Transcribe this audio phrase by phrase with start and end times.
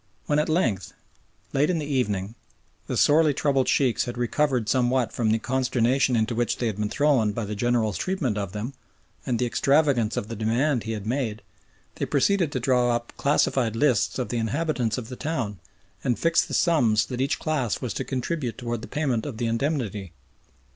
[0.25, 0.93] When at length,
[1.53, 2.33] late in the evening,
[2.87, 6.89] the sorely troubled Sheikhs had recovered somewhat from the consternation into which they had been
[6.89, 8.73] thrown by the General's treatment of them,
[9.27, 11.43] and the extravagance of the demand he had made,
[11.97, 15.59] they proceeded to draw up classified lists of the inhabitants of the town
[16.03, 19.45] and fix the sums that each class was to contribute towards the payment of the
[19.45, 20.13] indemnity.